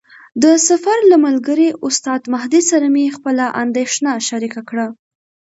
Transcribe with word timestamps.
د 0.43 0.45
سفر 0.67 0.97
له 1.11 1.17
ملګري 1.25 1.67
استاد 1.87 2.21
مهدي 2.33 2.61
سره 2.69 2.85
مې 2.93 3.05
خپله 3.15 3.45
اندېښنه 3.63 4.11
شریکه 4.27 4.61
کړه. 4.69 4.87